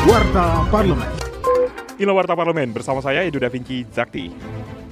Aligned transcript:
Warta 0.00 0.64
Parlemen. 0.72 1.12
Inilah 2.00 2.16
Warta 2.16 2.32
Parlemen 2.32 2.72
bersama 2.72 3.04
saya 3.04 3.20
Edu 3.20 3.36
Da 3.36 3.52
Vinci 3.52 3.84
Zakti. 3.84 4.32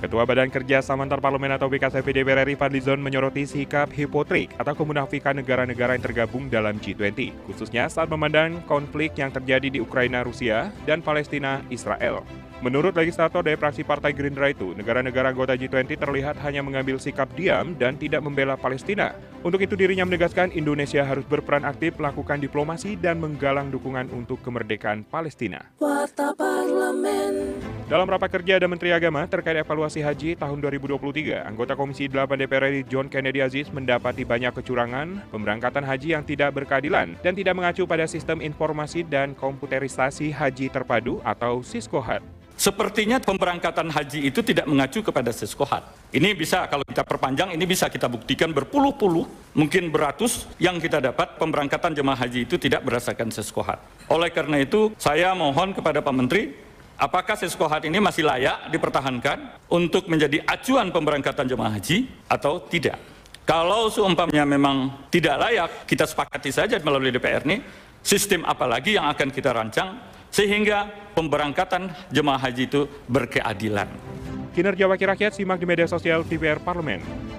Ketua 0.05 0.29
Badan 0.29 0.53
Kerja 0.53 0.85
Sama 0.85 1.09
Antar 1.09 1.25
Parlemen 1.25 1.49
atau 1.49 1.65
BKSP 1.73 2.13
DPR 2.13 2.45
RI 2.45 2.61
Fadlizon 2.61 3.01
menyoroti 3.01 3.49
sikap 3.49 3.89
hipotrik 3.89 4.53
atau 4.61 4.77
kemunafikan 4.77 5.33
negara-negara 5.33 5.97
yang 5.97 6.05
tergabung 6.05 6.53
dalam 6.53 6.77
G20, 6.77 7.33
khususnya 7.49 7.89
saat 7.89 8.13
memandang 8.13 8.61
konflik 8.69 9.17
yang 9.17 9.33
terjadi 9.33 9.73
di 9.73 9.81
Ukraina, 9.81 10.21
Rusia, 10.21 10.69
dan 10.85 11.01
Palestina, 11.01 11.65
Israel. 11.73 12.21
Menurut 12.59 12.91
legislator 12.91 13.47
dari 13.47 13.55
fraksi 13.55 13.87
Partai 13.87 14.11
Gerindra 14.11 14.51
itu, 14.51 14.75
negara-negara 14.75 15.31
anggota 15.31 15.55
G20 15.55 15.95
terlihat 15.95 16.43
hanya 16.43 16.59
mengambil 16.59 16.99
sikap 16.99 17.31
diam 17.39 17.79
dan 17.79 17.95
tidak 17.95 18.19
membela 18.19 18.59
Palestina. 18.59 19.15
Untuk 19.47 19.63
itu 19.63 19.79
dirinya 19.79 20.03
menegaskan 20.03 20.51
Indonesia 20.51 21.07
harus 21.07 21.23
berperan 21.23 21.63
aktif 21.63 21.95
melakukan 22.03 22.43
diplomasi 22.43 22.99
dan 22.99 23.23
menggalang 23.23 23.71
dukungan 23.71 24.11
untuk 24.11 24.43
kemerdekaan 24.43 25.07
Palestina. 25.07 25.71
Warta 25.79 26.35
Parlemen. 26.35 27.63
Dalam 27.87 28.11
rapat 28.11 28.43
kerja 28.43 28.59
ada 28.59 28.67
Menteri 28.67 28.91
Agama 28.91 29.23
terkait 29.31 29.63
evaluasi 29.63 30.03
haji 30.03 30.35
tahun 30.35 30.59
2023, 30.59 31.47
anggota 31.47 31.79
Komisi 31.79 32.11
8 32.11 32.43
DPR 32.43 32.69
RI 32.69 32.83
John 32.85 33.07
Kennedy 33.07 33.39
Aziz 33.39 33.71
mendapati 33.71 34.27
banyak 34.27 34.51
kecurangan, 34.51 35.31
pemberangkatan 35.31 35.87
haji 35.87 36.19
yang 36.19 36.27
tidak 36.27 36.59
berkeadilan, 36.59 37.15
dan 37.23 37.33
tidak 37.39 37.55
mengacu 37.55 37.87
pada 37.87 38.05
sistem 38.11 38.43
informasi 38.43 39.07
dan 39.07 39.33
komputerisasi 39.39 40.35
haji 40.35 40.69
terpadu 40.69 41.23
atau 41.23 41.63
SISKOHAT. 41.63 42.38
Sepertinya 42.69 43.17
pemberangkatan 43.17 43.89
haji 43.89 44.29
itu 44.29 44.45
tidak 44.45 44.69
mengacu 44.69 45.01
kepada 45.01 45.33
seskohat. 45.33 45.89
Ini 46.13 46.37
bisa 46.37 46.69
kalau 46.69 46.85
kita 46.85 47.01
perpanjang, 47.01 47.57
ini 47.57 47.65
bisa 47.65 47.89
kita 47.89 48.13
buktikan 48.13 48.53
berpuluh-puluh, 48.53 49.25
mungkin 49.57 49.89
beratus 49.89 50.45
yang 50.61 50.77
kita 50.77 51.01
dapat 51.01 51.41
pemberangkatan 51.41 51.97
jemaah 51.97 52.21
haji 52.21 52.45
itu 52.45 52.61
tidak 52.61 52.85
berdasarkan 52.85 53.33
seskohat. 53.33 53.81
Oleh 54.13 54.29
karena 54.29 54.61
itu, 54.61 54.93
saya 55.01 55.33
mohon 55.33 55.73
kepada 55.73 56.05
Pak 56.05 56.13
Menteri, 56.13 56.53
apakah 57.01 57.41
seskohat 57.41 57.89
ini 57.89 58.05
masih 58.05 58.29
layak 58.29 58.69
dipertahankan 58.69 59.65
untuk 59.73 60.05
menjadi 60.05 60.45
acuan 60.45 60.93
pemberangkatan 60.93 61.49
jemaah 61.49 61.73
haji 61.73 62.05
atau 62.29 62.61
tidak? 62.69 63.01
Kalau 63.49 63.89
seumpamanya 63.89 64.45
memang 64.45 65.09
tidak 65.09 65.41
layak, 65.41 65.89
kita 65.89 66.05
sepakati 66.05 66.53
saja 66.53 66.77
melalui 66.85 67.17
DPR 67.17 67.49
ini, 67.49 67.65
sistem 68.05 68.45
apa 68.45 68.69
lagi 68.69 69.01
yang 69.01 69.09
akan 69.09 69.33
kita 69.33 69.57
rancang 69.57 70.18
sehingga 70.31 70.91
pemberangkatan 71.17 71.91
jemaah 72.13 72.39
haji 72.39 72.69
itu 72.69 72.87
berkeadilan. 73.11 73.89
Kinerja 74.55 74.91
Wakil 74.91 75.09
Rakyat 75.15 75.33
simak 75.39 75.63
di 75.63 75.67
media 75.71 75.87
sosial 75.87 76.27
TVR 76.27 76.59
Parlemen. 76.59 76.99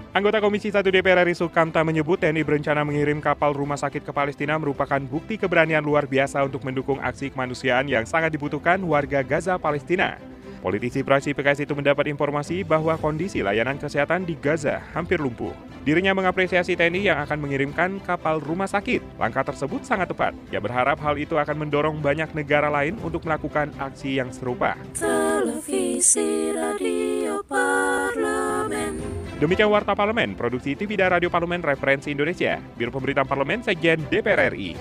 Anggota 0.09 0.41
Komisi 0.41 0.73
1 0.73 0.81
DPR 0.81 1.21
RI 1.21 1.37
Sukamta 1.37 1.85
menyebut 1.85 2.17
TNI 2.17 2.41
berencana 2.41 2.81
mengirim 2.81 3.21
kapal 3.21 3.53
rumah 3.53 3.77
sakit 3.77 4.01
ke 4.01 4.09
Palestina 4.09 4.57
merupakan 4.57 4.97
bukti 4.97 5.37
keberanian 5.37 5.85
luar 5.85 6.09
biasa 6.09 6.41
untuk 6.41 6.65
mendukung 6.65 6.97
aksi 6.97 7.29
kemanusiaan 7.29 7.85
yang 7.85 8.09
sangat 8.09 8.33
dibutuhkan 8.33 8.81
warga 8.81 9.21
Gaza 9.21 9.61
Palestina. 9.61 10.17
Politisi 10.65 11.05
praksi 11.05 11.37
PKS 11.37 11.69
itu 11.69 11.77
mendapat 11.77 12.09
informasi 12.09 12.65
bahwa 12.65 12.97
kondisi 12.97 13.45
layanan 13.45 13.77
kesehatan 13.77 14.25
di 14.25 14.33
Gaza 14.33 14.81
hampir 14.97 15.21
lumpuh. 15.21 15.68
Dirinya 15.89 16.13
mengapresiasi 16.13 16.77
TNI 16.77 17.01
yang 17.01 17.17
akan 17.25 17.41
mengirimkan 17.41 17.97
kapal 18.05 18.37
rumah 18.37 18.69
sakit. 18.69 19.17
Langkah 19.17 19.41
tersebut 19.41 19.81
sangat 19.81 20.13
tepat. 20.13 20.37
Ia 20.53 20.61
berharap 20.61 21.01
hal 21.01 21.17
itu 21.17 21.33
akan 21.33 21.65
mendorong 21.65 21.97
banyak 21.97 22.29
negara 22.37 22.69
lain 22.69 23.01
untuk 23.01 23.25
melakukan 23.25 23.73
aksi 23.73 24.21
yang 24.21 24.29
serupa. 24.29 24.77
Televisi 24.93 26.53
Radio 26.53 27.41
Parlemen. 27.41 29.01
Demikian 29.41 29.73
Warta 29.73 29.97
Parlemen, 29.97 30.37
Produksi 30.37 30.77
TV 30.77 30.93
dan 30.93 31.09
Radio 31.09 31.33
Parlemen 31.33 31.65
Referensi 31.65 32.13
Indonesia. 32.13 32.61
Biro 32.77 32.93
Pemberitaan 32.93 33.25
Parlemen, 33.25 33.65
Sekjen 33.65 34.05
DPR 34.13 34.53
RI. 34.53 34.77